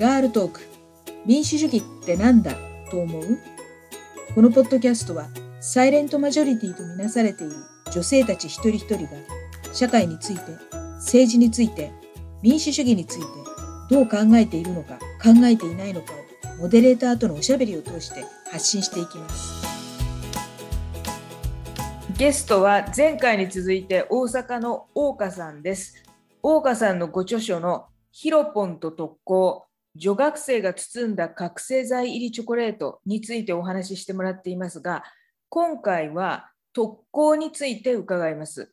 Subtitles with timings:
[0.00, 0.60] ガールトーク。
[1.26, 2.54] 民主主義ってなんだ？
[2.90, 3.38] と思う？
[4.34, 5.28] このポッドキャストは
[5.60, 7.52] サイレントマジョリティとみなされている
[7.92, 9.10] 女性たち一人一人が
[9.74, 10.40] 社会について
[11.00, 11.92] 政治について
[12.40, 13.26] 民主主義について
[13.90, 19.66] どう考えているのか考えていないのかをモデレーターとのおしゃべりを通して発信していきます。
[22.16, 26.02] ゲストは前回に続いて大阪の大岡さんです。
[26.42, 29.66] 大岡さんのご著書のヒロポンと特攻。
[29.96, 35.02] 女学生が包んだ覚醒剤入りチョコレートについてお話ししてもらっていますが
[35.48, 38.72] 今回は特攻について伺います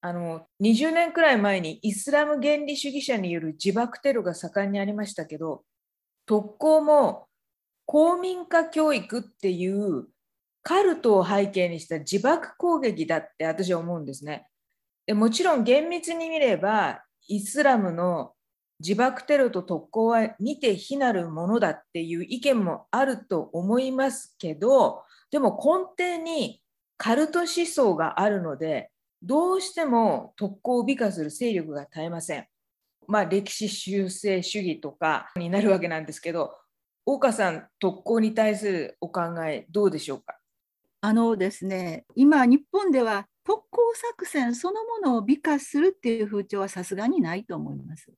[0.00, 5.64] あの20年くらい前にイスラム原理主義者による自爆テロが盛んにありましたけど
[6.26, 7.26] 特攻も
[7.86, 10.06] 公民化教育っていう
[10.62, 14.48] カルトを背景にした自爆攻撃だって私は思うんですね。
[15.06, 18.32] でもちろん厳密に見ればイスラムの
[18.80, 25.58] 自爆テロと特攻は似て非なるものだっていう意見もあると思いますけどでも
[25.98, 26.60] 根底に
[26.98, 28.90] カルト思想があるので
[29.22, 32.46] どうしても特攻を美化する勢力が絶えません。
[33.08, 36.54] まあ、歴史修正主義とかになるわけなんですけど
[37.06, 40.38] 大岡さん特攻に対するお考えどうでしょうか？
[41.00, 48.12] あのですね今日本では特攻作戦そのものを美化するっていう風潮はさすがにないと思います。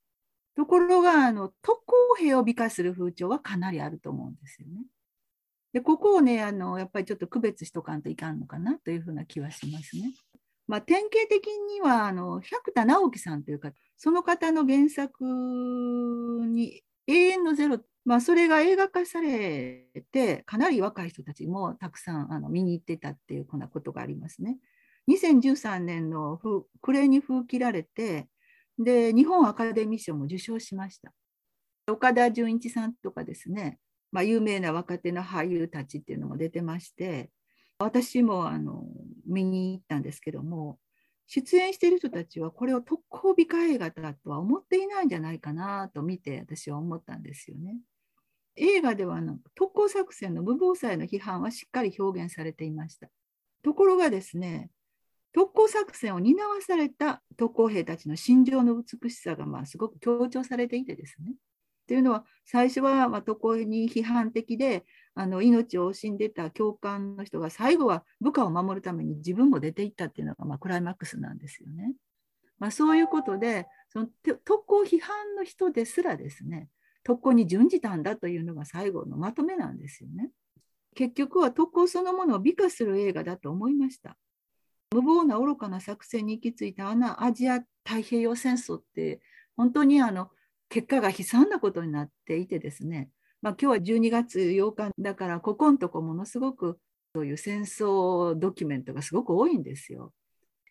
[0.59, 4.83] ところがあの特攻兵を美化する風潮はかなりあると思うんですよね。
[5.73, 10.13] でここをねあのやっぱりちょっと区別しとかんといかんのかなというふうな気はしますね。
[10.67, 24.59] まあ、典型的にはあの百田直樹さんというかその方の原作に「永遠のゼロ」まあ、それが映画化されてかなり若い人たちもたくさんあの見に行ってたっていうふうなことがありますね。
[25.09, 26.41] 2013年の
[26.81, 28.27] 暮れに封切られて
[28.79, 31.13] で日本アカデミー賞も受賞しました。
[31.93, 33.79] 岡田准一さんとかですね、
[34.13, 37.31] まあ、有名な若手の俳優たちっていうのも出てまして
[37.79, 38.85] 私もあの
[39.27, 40.79] 見に行ったんですけども
[41.27, 47.77] 出演している人たちはこれを特攻美化映画だとは思っていないんじゃないかなと見て私は思ったんですよね。
[48.57, 53.09] 映画ではの特攻作戦の無謀さへの批判はしっかり表現されていました。
[53.63, 54.71] ところがですね
[55.33, 61.33] 特攻作戦を担わされた特攻兵たちの心情の美しさがまあすごく強調されていてですね。
[61.33, 61.35] っ
[61.89, 64.85] ていうのは最初はま特攻に批判的で
[65.15, 71.95] あの命を惜しんでた教官の人が最後は部下を守るために自分も出ていったっていうのがまあクライマックスなんですよね。
[72.59, 74.09] まあ、そういうことでその
[74.45, 76.69] 特攻批判の人ですらですね
[77.05, 80.31] 特攻に準じたんだというのが最後のまとめなんですよね。
[80.95, 84.17] 結局は特攻そのものを美化する映画だと思いました。
[84.91, 89.21] 無謀な愚かな作戦に行き着いたあのアジア太平洋戦争って
[89.57, 90.31] 本当にあの
[90.69, 93.11] 結果が悲惨なことになっていてですね、
[93.43, 96.79] まあ、今日は12月8日だからここんとこものすごく
[97.15, 100.13] そういう戦争ドキュメントがすごく多いんですよ。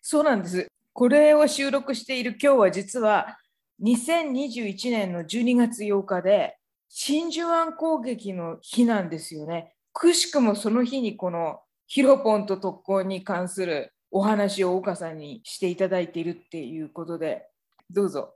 [0.00, 0.66] そうなんです。
[0.92, 3.38] これを収録している今日は実は
[3.82, 6.56] 2021年の12月8日で
[6.88, 9.74] 真珠湾攻撃の日なんですよね。
[9.92, 17.46] くしくもその日にこのヒロポンと特攻に関するお話を岡さんにしていただいているっていうことで
[17.90, 18.34] どうぞ。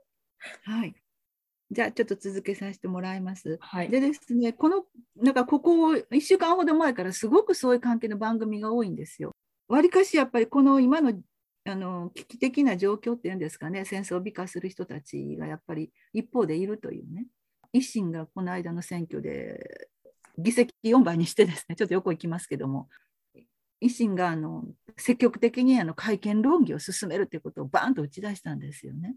[0.63, 0.95] はい。
[1.71, 3.57] じゃあちょっと続けさせてもらいます。
[3.61, 4.85] はい、でですね、この
[5.15, 9.31] なんかここ1週間ほど前からすごくそういう関係の番組が多いんですよ。
[9.67, 11.13] わりかしやっぱりこの今の
[11.65, 17.25] あの危機的な状況っていうんですかね、戦争を美化する人たちがやっぱり一方でいるというね、
[17.73, 19.87] 維新がこの間の選挙で
[20.37, 22.89] 議席4倍にしてですね、ちょっと横行きますけども、
[23.83, 24.65] 維新があの
[24.97, 29.15] 積極的にあの改憲論議を進めるということをバーンと打ち出したんですよね。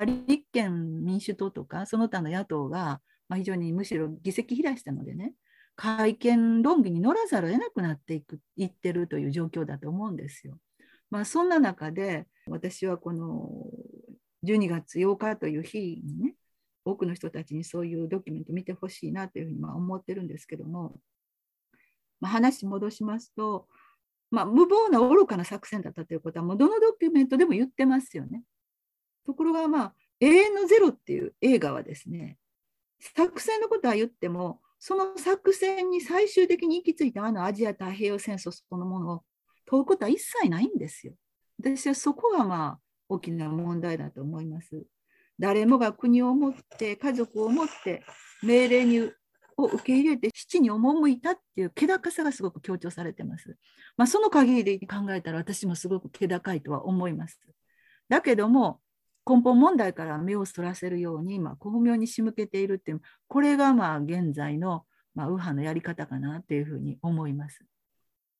[0.00, 5.34] 立憲民主党とかその他の野党が、まあ、非常にむしろ議席減らしたのでね
[5.74, 10.58] 改憲論議に乗らざるを得なくなっていくいってるという状況だと思うんですよ。
[11.10, 13.48] まあ、そんな中で私はこの
[14.44, 16.34] 12月8日という日にね
[16.84, 20.96] 多くの人たちにそういうドキュメント見てほしいなというふうにま思ってるんですけども、
[22.20, 23.66] まあ、話戻しますと
[24.30, 28.42] まあ、無謀な愚かな作戦だったということはもうどのドキュメントでも言ってますよね。
[29.24, 32.38] ところがまあ「永遠のゼロ」っていう映画はですね
[33.00, 39.24] 作戦のことは言ってもその作戦に最終的に行き着いたあのアジア太平洋戦争そのものを
[39.66, 41.14] 問うことは一切ないんですよ。
[41.58, 44.84] 私はそこがまあ大きな問題だと思います。
[45.38, 48.02] 誰もが国を持って家族を持って
[48.42, 49.12] 命令に
[49.58, 53.56] を受け入れて七に赴いたっていう気高さがすごく強調されてます。
[53.96, 57.40] まあ、その限りで考えたら私もすごく気高いとは思います。
[58.08, 58.80] だけども
[59.28, 67.64] 根本問題から目をそらせるように、まあ、巧妙に仕向けているっていうこれがまあ現在の、まあ、右派のやり方かなっていうふうに思います。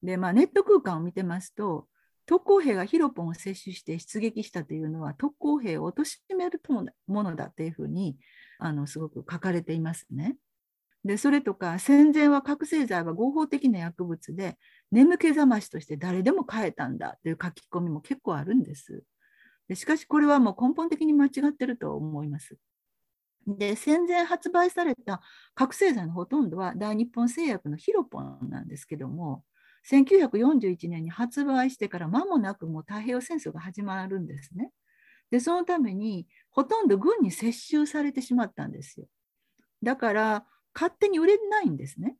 [0.03, 1.88] で、まあ、ネット空間を見てますと
[2.26, 6.62] 特攻兵がヒロポンを接種して出撃したというのは特攻兵を貶める
[7.09, 8.17] ものだっていうふうに
[8.59, 10.37] あのすごく書かれていますね。
[11.04, 14.56] でそれとか戦前は覚醒剤は合法的な薬物で
[14.90, 19.04] 眠気覚ましとして誰でも買えたんだという書き込みも結構あるんです。
[19.68, 22.56] でしかしこれはもう根本的に間違ってると思います。
[23.46, 25.22] で戦前発売された
[25.54, 29.42] 覚醒剤のほとんどは大日本製薬のヒロポンなんですけども
[29.88, 34.70] 1941年に発売してから間もなくもう太平洋戦争が始まるんですね。
[35.30, 39.06] でそのためにほとんど軍に接収されてしまったんですよ。
[39.82, 40.44] だから
[40.78, 42.14] 勝手に売れないんですね。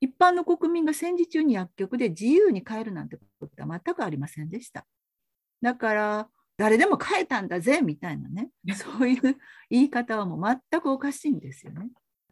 [0.00, 4.86] 一般の国民が戦時中に薬局で自由に買えるなんてことは全くありませんでした。
[5.62, 9.38] だから誰でも買えたんだぜみたいなね、そういう
[9.70, 11.88] 言い方はもう全くおかしいんですよね。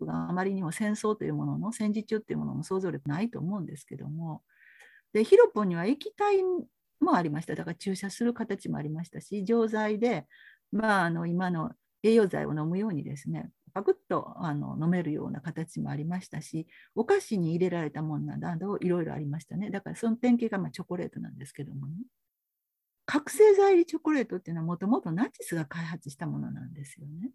[0.06, 4.42] あまりにも戦争というものの戦時中っていうものの想像力ないと思うんですけども、
[5.14, 6.42] でヒロポンには液体
[7.00, 7.54] もありました。
[7.54, 10.26] だから注射する形もありましたし、錠剤で、
[10.70, 19.68] まあ、あの今の栄養剤を飲むようにですね、パクッとあの飲めるような形もありましたし、お菓子に入れられたものなどいろいろありましたね。
[19.68, 21.92] だからその典型がまチョコレートなんですけどもね。
[23.04, 27.32] 覚醒剤入りチョコレートっていうのはもともとナチスが開発したものなんですよね。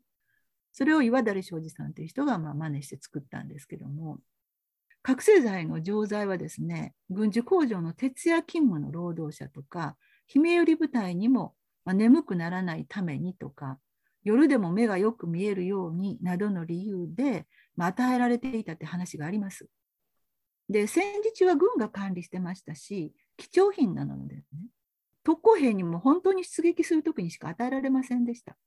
[0.71, 4.17] それを岩垂庄司さんという人がまあ真似して作ったんですけども、
[5.03, 9.95] 覚醒剤の錠剤はですね、軍需工場の徹夜勤務の労働者とか、
[10.25, 11.53] 姫寄り部隊にも、
[11.85, 13.77] ま眠くならないためにとか、
[14.23, 19.67] 夜でも目がよく見えるようになどの理由で、ま与えられていたって話があります。
[20.69, 24.43] で、戦時中は軍が管理してましたし、貴重品なのでね、
[25.23, 28.57] 特攻兵にも本当に出撃するときにしか与えられませんでした。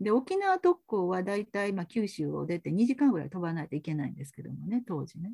[0.00, 5.32] で、沖縄特攻はだいたい九州を出て2時間ぐらい飛ばないといけないんですけどもね、当時ね。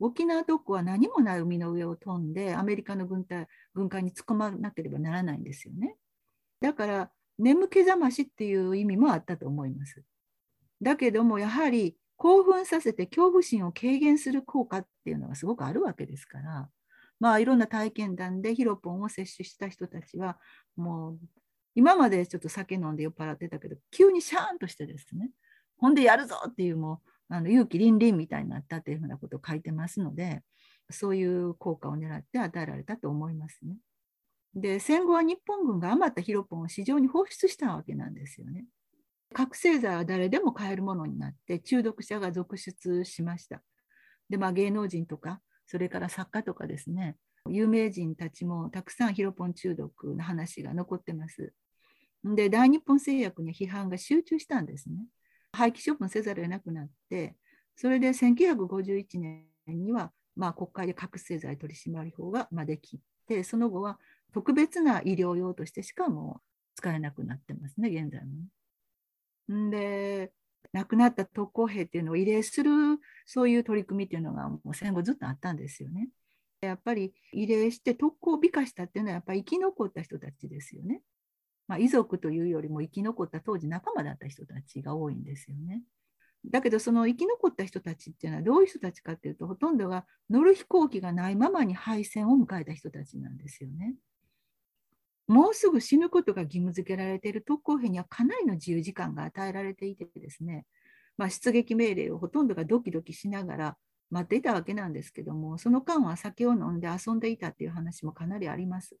[0.00, 5.96] 沖縄特攻は何もない海の上を飛んでアメリカの軍隊軍艦に突っ込まなければならないんですよね。
[6.60, 10.02] だから眠気覚ましっていう意味もあったと思います。
[10.82, 16.68] だけどもやはり興奮させて恐怖心を軽減する効果っていうのがすごくあるわけですから、
[17.20, 20.38] まあいろんな体験談でヒロポンを接種した人たちは
[20.76, 21.18] もう
[21.74, 25.30] 今までちょっと酒飲んで酔っ払ってたけど急にシャーンとしてですね
[25.78, 27.00] ほんでやるぞっていうも
[27.30, 30.40] うあの勇気凛々みたいになったというふうなことを書いてますので、
[30.90, 33.76] そういう効果を狙って与えられたと思いますね。
[34.54, 38.64] で、戦後は日本軍が余ったヒロポンを市場に放出したわけなんですよね。
[39.34, 43.62] 覚醒剤は誰でも買えるものになって中毒者が続出しました。
[44.30, 47.16] で、まあ、芸能人とか、それから作家とかですね、
[47.48, 51.52] 有名人たちもたくさんヒロポン中毒の話が残ってます。
[52.24, 55.06] で、大日本製薬に批判が集中したんですね。
[55.52, 57.36] 廃棄処分せざるを得なくなって、
[57.76, 63.98] それで1951年には、まあ、国会で覚醒剤取締法がまできて、その後は
[64.32, 66.40] 特別な医療用としてしかも
[66.74, 69.56] 使えなくなってますね、現在も。
[69.56, 70.32] んで、
[70.72, 72.70] 亡くなった特攻兵っていうのを慰霊する
[73.26, 76.08] そういう取り組みっていうのがもう戦後ずっとあったんですよね。
[76.60, 81.02] やっぱり慰霊して特攻を美化したっていうのはやっぱり生き残った人たちですよね。
[81.68, 85.82] まあ、遺族というよりも生き残った当時仲間だった人たちが多いんですよね。
[86.46, 93.94] だけどその生き残った人たちっていうのはどういう人たちかっていうとほとんどが乗る飛行機がないままに敗戦を迎えた人たちなんですよね。
[95.28, 100.64] もうすぐ死ぬことが義務付けられている特攻兵にはかなりの自由時間が与えられていてですね、
[101.18, 103.76] まあ、出撃命令をほとんどがドキドキしながら
[104.10, 108.96] 待っていたわけなんですけどもその間は酒を飲んで遊んでいたっていう話もかなりあります。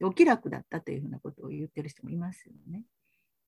[0.00, 2.84] お気楽だったというふうなことを言ってる人もいますよね。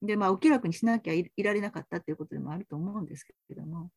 [0.02, 3.90] で、まあ、お気楽にしなきゃいられなかったということでもあると思うんですけれども、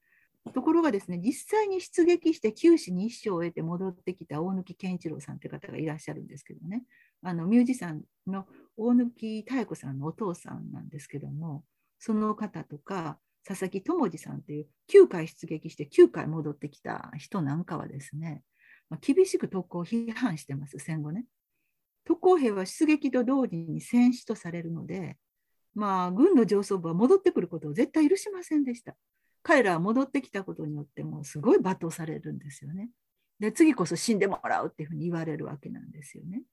[0.53, 6.83] ところがですね、実際に出撃して九死に一生を得て戻ってきた大貫健一郎さんという方がいらっしゃるんですけどね、
[7.23, 8.45] あのミュージシャンの
[8.77, 11.63] 大貫妙子さんのお父さんなんですけども、
[11.99, 18.41] その方とか、佐々木智次さんという9回出撃して9回戻ってきた人なんかはですね、
[18.89, 21.25] まあ、厳しく特攻を批判してます、戦後ね。
[22.05, 25.17] 特攻兵は出撃と同時に戦死とされるので、
[25.75, 28.95] まあ、軍の上層部は戻ってくることを絶対許しませんでした。
[29.41, 32.89] 彼らは戻ってきたことによってもうすごい罵倒されるんですよね。
[33.39, 36.43] で次こそ死んでもらうっていうふうに言われるわけなんですよね。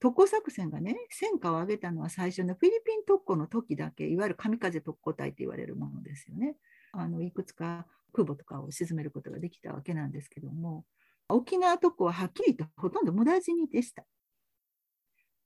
[0.00, 6.56] 特攻作戦がね戦果を上げたのは最初のフィリピン特攻の時だけいわゆる神風特攻隊と言われるものですよね。
[6.92, 10.84] あのいくつか空母とかを沈めることができたわけなんですけども
[11.28, 14.04] 沖縄特攻ははっきりとほとんど無駄死にでした。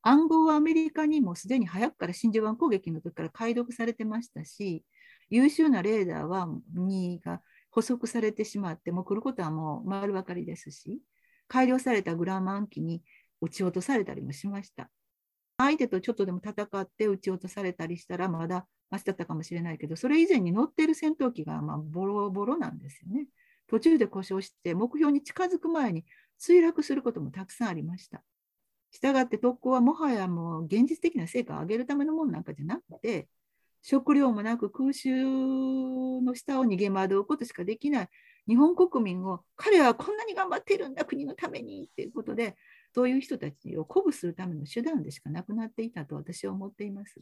[0.03, 4.85] 暗号はアメリカにもすでに早くから真珠湾攻撃の時から解読されてましたし、
[5.29, 11.01] 優秀なレーダーは2が捕捉されてしまって、もう来ることはもう丸分かりですし、
[11.49, 13.03] 改良されたグラマン機に
[13.41, 14.91] 撃ち落とされたりもしました。
[15.59, 23.27] 相手とちょっとでも戦って撃ち落とされたりしたらまだマシだったかもしれないけど、それ以前に乗っている戦闘機がまボロボロなんですよね。
[23.67, 26.05] 途中で故障して目標に近づく前に
[26.41, 28.23] 墜落することもたくさんありました。
[28.91, 33.29] したがって特攻はもはやもう現実的な成果を上げるためのものなんかじゃなくて、
[33.83, 38.09] 食料もなく空襲の下を逃げ惑うことしかできない
[38.47, 42.57] 日本国民を彼はこんなに頑張っているんだ国のためにっていうことで
[42.95, 47.21] そういう人たちを鼓舞するための手段でしかなくなっていたと私は思っています。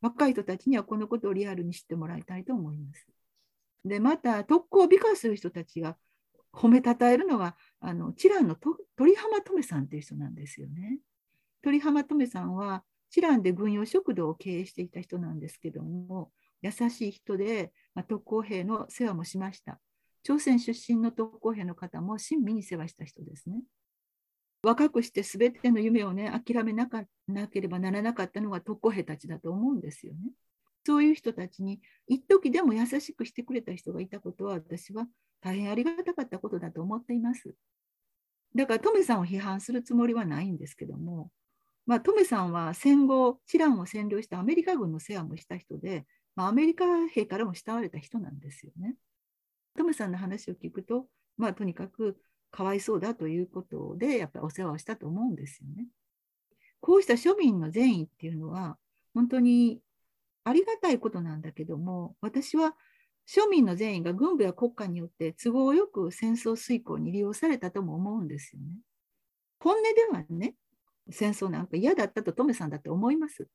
[0.00, 3.06] 若い人たちにはこのことをリアルに知ってもらいたいと思います。
[3.84, 5.96] でまた特攻を美化する人たちが
[6.52, 8.56] 褒めたたえるのはあのチランの
[8.96, 10.98] 鳥浜留さんという人なんですよね。
[11.62, 16.32] 鳥浜留さんはチランで軍用食堂を経営していた人なんですけども、
[16.62, 19.78] 優しい人で、まあ、特攻兵の世話もしました。
[20.22, 23.62] 朝鮮出身の特攻兵の方も親身に世話した人ですね。
[24.62, 30.20] 若くして全ての夢をね、諦めなかなければならなかったのが特攻兵たちだと思うんですよね。
[30.86, 35.06] そういう人たちに、一時でも優しくしてくれた人がいたことは、私は
[35.40, 37.54] 大変ありがたかったことだと思っています。
[38.54, 41.30] だから、トメさんを批判するつもりはないんですけども、
[41.86, 48.94] まあ、トメさんは戦後、チランを占領したアメリカ軍の世話もした人で、まあ、アメリカ兵からも慕われた人なんですよね。
[49.76, 52.16] トメさんの話を聞くと、まあ、とにかく
[52.52, 55.86] かわいそうだということで、やっぱりお世話をしたと思うんですよね。
[56.80, 58.78] こうした庶民の善意っていうのは、
[59.14, 59.80] 本当に
[60.44, 62.76] ありがたいことなんだけども、私は
[63.26, 68.66] 庶民の善意が軍部や国家によって都合よく戦争遂行に利用されたとも思うんですよね。
[69.58, 70.54] 本音ではね、
[71.10, 73.48] 戦争なんか嫌だったとトメさんだって思います。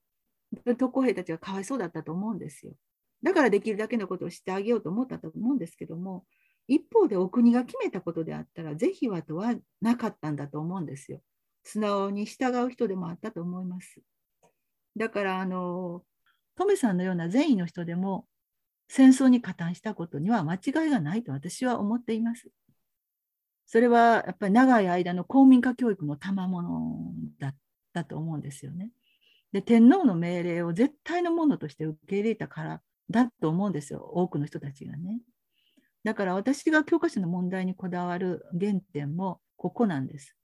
[0.66, 2.74] 特攻兵たちがかわいそうだったと思うんですよ。
[3.22, 6.26] だからできるだけのことをしてあげようと思ったと思うんですけども、
[6.68, 11.22] 一方でお国が決めたことであったら、是非はとはなかったんだと思うんですよ。
[11.64, 14.02] 素直に従う人でもあったと思います。
[14.96, 16.04] だから、あの、
[16.56, 18.28] トメさんのような善意の人でも、
[18.90, 22.50] 戦争に加担したことには間違いがないと私は思っています。
[23.66, 27.56] それはやっぱり長い間の公民化教育の賜物だっ
[27.94, 28.92] たと思うんですよね。
[29.52, 35.20] で天皇の命令を絶対のものとして受け入れたからだと思うんですよ多くの人たちがね。
[36.04, 40.36] だから私が教科書の問題にこだわる原点もここなんです。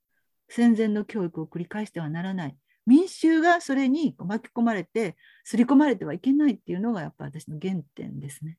[0.48, 2.56] 戦前の教育を繰り返してはならない。
[2.86, 8.58] 民衆がそれに巻き込まれて、刷り込まれてはいけないっていうのがやっぱ私の原点ですね。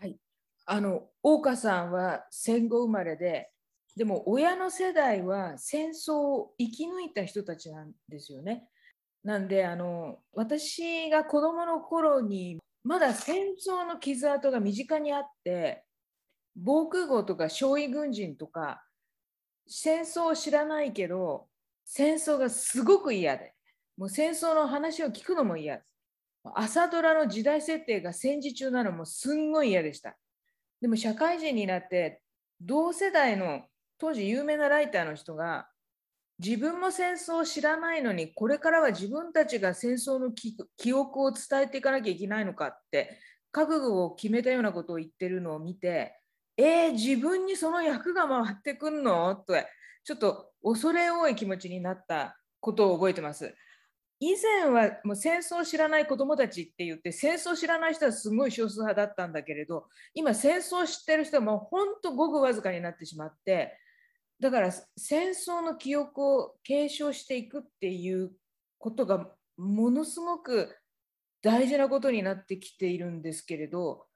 [0.00, 0.18] はい。
[0.66, 3.50] あの、大岡さんは戦後生まれで、
[3.96, 8.66] でも親の世代は戦争を生き抜いた人たちなんですよね。
[9.22, 15.84] なんであの私が子どもの頃にまだ戦争の傷跡が身近にあって
[16.56, 18.84] 防空壕とか少尉軍人とか
[19.66, 21.46] 戦争を知らないけど
[21.84, 23.54] 戦争がすごく嫌で
[23.96, 25.88] もう戦争の話を聞くのも嫌です。
[26.54, 30.16] 朝ドラの時代設定が戦時中なのもすんごい嫌でした。
[30.80, 32.20] でも社会人になって
[32.60, 33.62] 同世代の
[33.98, 35.68] 当時有名なライターの人が
[36.38, 43.18] 自分も戦争を知らないのにこれからは自分たちが戦争の記憶を伝えていかなきゃいけないのかって
[43.52, 46.18] 覚悟を決めたようなことを言ってるのを見て
[46.56, 49.34] えー、自分にその役が回ってくんの？
[49.36, 49.54] と
[50.04, 53.54] ちょっと恐れ多い気持ちになったことを覚えてます。
[54.20, 63.76] 以前はもう戦争を知らない子どもたちって言って戦争を知らない人はすごい少数派だったんだけれど今戦争を知ってる人はもう本当ごくわずかになってしまって
[64.38, 68.30] だから戦争の記憶を継承していくっていう
[68.78, 70.72] ことがものすごく
[71.42, 74.06] 大事なことになってきているんですけれど、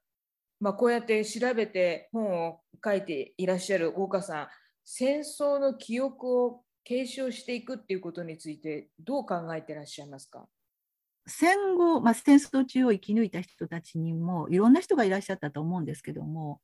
[0.60, 4.48] まあ、こうやって調べて本を書いていらっしゃる大岡さん
[4.84, 10.46] 戦争の記憶を継承していくっていうことについてどう考えてらっしゃいますか？
[11.26, 16.60] 戦後、まあ、戦争中を生き抜いた人たちにもいろんな人がいらっしゃったと思うんですけども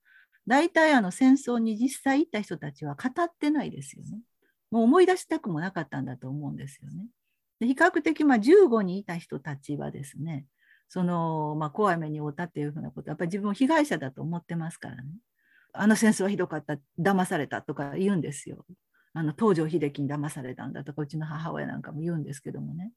[0.47, 4.21] 大体あの戦争に実際行った人たちは語ってないですよね。
[4.71, 7.07] もう思い出したくもなかったんだと思うんですよね。
[7.61, 10.47] で比較的まあ15にいた人たちはですね、
[10.93, 15.05] そのまあ怖い目に遭ったっていうふうなこと、やっぱり自分を被害者だと思ってますからね。
[15.73, 18.67] あの戦争はひどかった、騙されたとか言うんですよ。
[19.15, 22.93] あの東条英機に騙されたんだとか、うちの母親なんかも言うんですけどもね。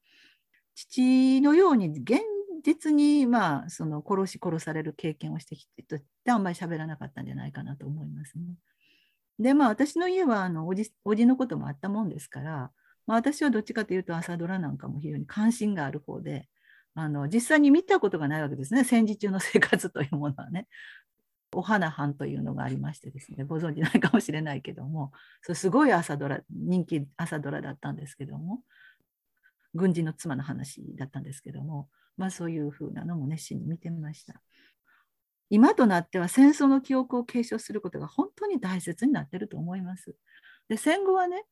[0.75, 2.19] 父のように現
[2.65, 8.43] 実に、まあ、その殺し殺される経験をしてきてあんまり喋らなかったんじゃないかなと思いますね。
[9.39, 12.71] でまあ私の家はあのおじおじのこともあったもんですから
[13.07, 16.47] まあ、私はどっちかというと朝ドラなんかも非常に関心がある方で
[16.95, 20.67] あの実際に見たことがないわけですね戦時中の生活というものはね。
[21.53, 28.59] お花藩というのがありましてですねご存じないかもしれないけどもそれすごい朝ドラ人気朝ドラだったんですけども
[29.73, 31.87] 軍人の妻の話だったんですけども、
[32.17, 34.41] まあ、そういうふうなのも熱心に見てみました。
[35.51, 40.15] 今となっては戦争の記憶を継承することが本当に大切になってると思います。
[40.69, 41.43] で戦後はね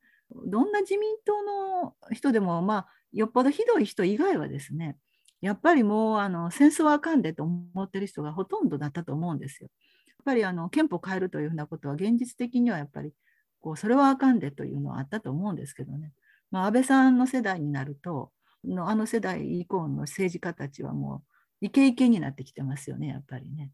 [0.47, 4.97] どんな自民党の人でも、まあ、よっぽどひどい人以外はですね
[5.43, 9.69] やっぱりもうあの戦争はあかんでと思ってる人がほとんどだったと思うんですよ。
[10.07, 13.11] やっぱりあの憲法変えるというふうなことは現実的にはやっぱり
[13.59, 16.13] こうそれはあかんでというのはあったと思うんですけどね、
[16.49, 18.31] まあ、安倍さんの世代になると
[18.63, 21.23] のあの世代以降の政治家たちはも
[21.61, 23.71] うイケイケになってきてますよねやっぱりね。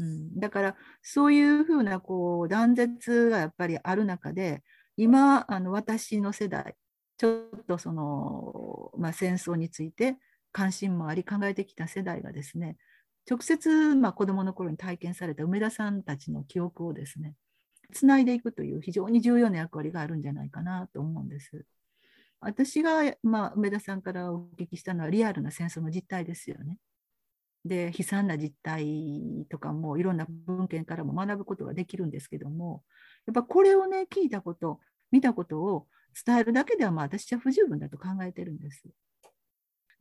[0.00, 4.64] うん、だからそういうふうなこう断絶がやっぱりある中で
[4.96, 6.74] 今あの私の世代
[7.16, 10.16] ちょっとその、まあ、戦争について
[10.54, 12.76] 関心もあり考えてきた世代がですね
[13.28, 17.34] 直接、まあ、子どもの頃に体験された梅田さんたちの記憶をですね
[17.92, 21.66] つないでいくという非常に重要な役割があるんじゃないかなと思うんです。
[22.40, 26.78] 私が、まあ、梅田さんからお聞きしたのはリアルな戦争の実態ですよね。
[27.64, 32.82] で悲惨な実態とかもいろんな文献からも学ぶことができるんですけども
[33.26, 34.80] やっぱこれをね聞いたこと
[35.10, 35.86] 見たことを
[36.26, 38.84] 伝えるだけではまあ私は不十分だと考えてるんです。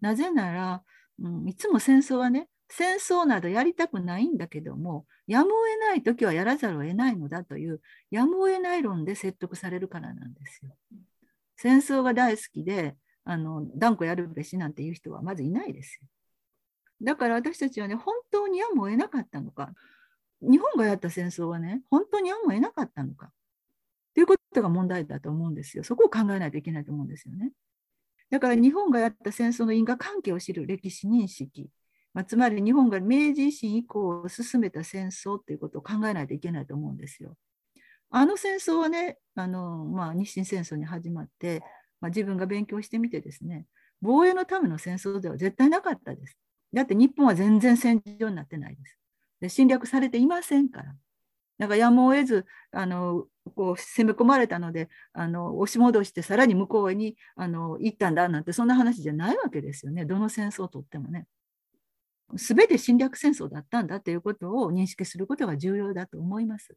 [0.03, 0.83] なぜなら、
[1.19, 7.81] うん、いつも戦争はね戦争などやりたくないんだけどもやむを得ない時はやらざるを得ないのだという
[8.12, 10.75] やむを得ない論で説得されるからなんですよ。
[11.55, 16.07] 戦争が大好きであの断固やるべしなんていう人はまずいないですよ。
[17.01, 19.74] だから私たちはね、本当にやむを得なかったのか、
[20.41, 23.31] 日本がやった戦争はね、本当にやむを得なかったのか、
[24.13, 25.83] ということが問題だと思うんですよ。
[25.83, 27.51] そこを考えないといけないと思うんですよね。
[28.33, 31.69] だから日本がやった戦争の因果関係を知る歴史認識、
[32.15, 37.37] まあ、つまり日本が明治維新以降進めた戦争ということを考えないといけないと思うんですよ。
[38.09, 41.61] あの戦争はね、あのまあ、日清戦争に始まって、
[42.01, 43.67] まあ、自分が勉強してみてですね、
[44.01, 46.35] 防衛のための戦争では絶対なかったです。
[46.74, 48.98] だって日本は全然戦場になってないです。
[49.41, 50.96] で侵略されていませんから。
[51.59, 60.06] だからやむを得ずあのこう攻め込まれたのであの押し戻してさらに向こうにあの行ったんだなんてそんな話じゃないわけですよね。
[60.06, 61.27] どの戦争をとってもね。
[62.38, 66.75] すべて侵略戦争だったんだということを認識することが重要だと思います。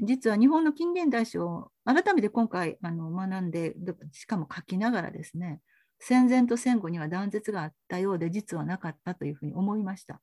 [0.00, 3.74] 実は日本の近現代史を改めて今回あの学んで、
[4.12, 5.60] しかも書きながらですね、
[5.98, 10.20] 戦前と戦後には断絶があったようで実はなかったというふうに思いました。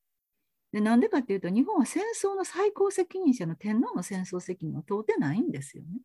[0.73, 5.99] でなんでかっていうと日本は戦争の最高責任者の天皇の戦争責任を問うてないんですよね。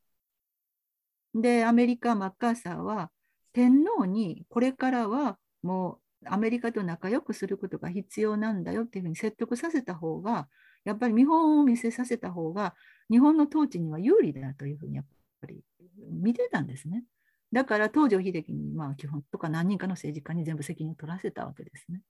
[1.35, 3.11] でアメリカ・マッカーサーは
[3.52, 10.48] 天皇にこれからはもうアメリカと仲良くすることが必要なんだよっていうふうに説得させた方が
[10.85, 12.74] やっぱり見本を見せさせた方が
[13.11, 15.04] 日本の統治には有利だというふうにやっ
[15.40, 15.62] ぱり
[16.11, 17.04] 見てたんですね。
[17.52, 22.02] だから東条英機にまあ基本とか何人かの政治家に全部責任を取らせたわけですね。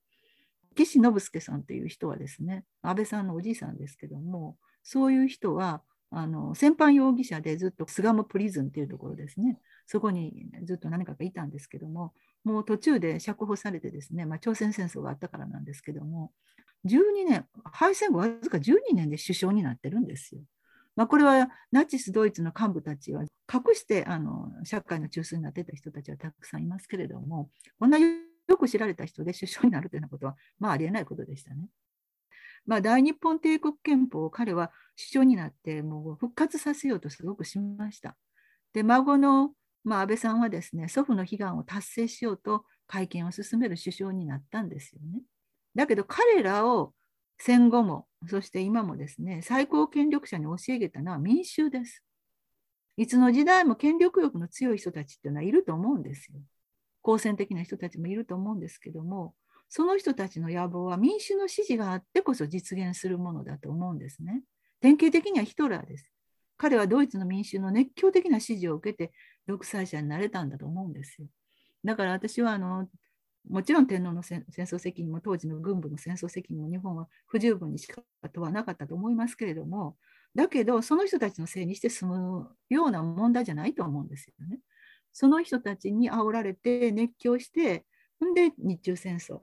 [0.84, 12.12] 岸信介さんという人はですね安倍さんのおじいさんですけどもそういう人はあの戦犯容疑者でずっと巣鴨プリズンっていうところですねそこにずっと何かがいたんですけども
[12.44, 16.30] もう途中で釈放されてですね、まあ、朝鮮戦争があったからなんですけども
[16.86, 20.42] 12年敗戦後わずか12年で首相になってるんですよ。
[20.94, 27.98] まあ、これはナチス・ドイツの幹部たちは隠してあの社会の中枢になってた人たちはたくさんいますけれども、こんな
[28.48, 31.68] よく知られた人で首相になるというようなことは、まあ、ありえないことでしたね。
[32.66, 38.16] まあ、大日本帝国憲法を彼は首相になってもう復活させようとすごくしました。
[38.74, 39.52] で孫の、
[39.84, 45.22] まあ、安倍さんはですね祖父の悲願を達成しようと会見を進める首相になったんですよね。
[45.74, 46.92] だけど彼らを
[47.38, 52.02] 戦後も、そして今もですね、最高権力者に教えげたのは民衆です。
[52.96, 56.40] いつの時代も権力欲の強い人たちっていうのはいると思うんですよ。
[57.08, 59.32] 好戦的な人たちもいると思うんですけども、
[59.70, 64.42] その人たちの野望は民主の支持があってこそ実現するものだと思うんですね。
[64.82, 66.12] 典型的にはヒトラーです。
[66.58, 69.10] 彼はドイツの民衆の熱狂的な支持を受けて
[69.46, 71.28] 独裁者になれたんだと思うんですよ。
[71.82, 72.86] だから私はあの
[73.48, 78.02] もちろん天皇の戦争責任も当時の軍部の戦争責任も日本は不十分にしか
[78.34, 79.96] 問わなかったと思いますけれども
[80.34, 84.58] だけどその人たちのせいにして済むような問題じゃないと思うんですよね。
[85.20, 87.84] その人たちに煽られて熱狂して
[88.24, 89.40] んで日中戦争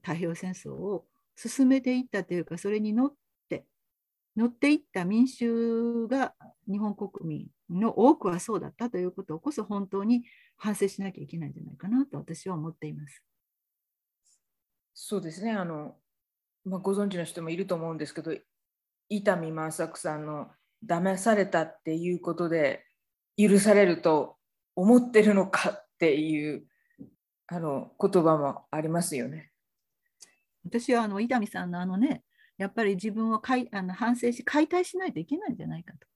[0.00, 1.04] 太平洋戦争を
[1.36, 3.12] 進めていったというかそれに乗っ
[3.50, 3.66] て
[4.34, 6.32] 乗っていった民衆が
[6.66, 10.24] 日本国民の多くはそうだったということをこそ本当に
[10.56, 13.22] 反省しなきゃいけないんじゃないかなと私は思っています。
[14.94, 15.96] そうですねあの、
[16.64, 18.32] まあ、ご存知の人もいると思うんですけど
[19.10, 20.50] 伊丹万作さんの
[20.82, 22.86] 「騙された」っていうことで
[23.36, 24.38] 許されると
[24.76, 26.64] 思ってるのかっていう
[27.46, 29.50] あの言葉もありますよね。
[30.64, 32.22] 私はあの伊丹さんのあのね
[32.56, 36.06] やっぱり自分をかいあの反省し解体しないといけないんじゃないかと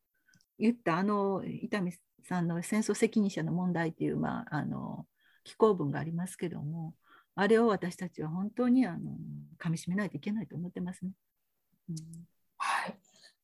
[0.58, 1.92] 言ったあの伊丹
[2.24, 5.06] さんの戦争責任者の問題という、まあ、あの
[5.44, 6.94] 寄稿文がありますけども
[7.34, 9.12] あれを私たちは本当にあの
[9.58, 11.12] 噛みしめないといけないと思ってますね。
[11.88, 11.96] うん、
[12.58, 12.94] はい、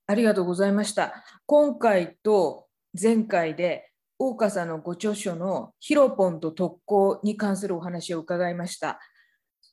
[0.09, 1.24] ありがとうございました。
[1.46, 2.66] 今回と
[3.00, 9.00] 前回で大岡さんのご著書の「ヒロポンと特攻」に関するお話を伺いました。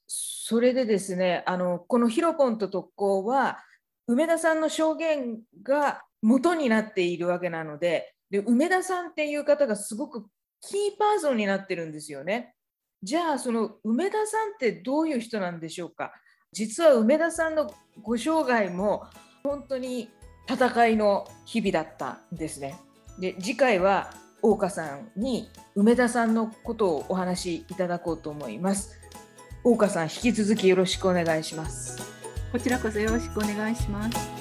[0.08, 3.60] それでですねあのこの「ヒロポンと特攻」は
[4.08, 10.28] 梅田さんの証言が元になっているわけなのでで梅田さんっていう方がすごく
[10.62, 12.56] キーパーソンになってるんですよね。
[13.04, 16.14] じゃあその梅田さんってどういう人なんでしょうか？
[16.52, 19.06] 実は梅田さんのご生涯も
[19.44, 20.10] 本当に
[20.48, 22.78] 戦いの日々だったんですね。
[23.20, 29.00] で次回は大岡さんに梅田さんのことをお話しいただこうと思います。
[29.64, 32.02] 大岡さん引き続きよろしくお願いします。
[32.52, 34.41] こちらこそよろしくお願いします。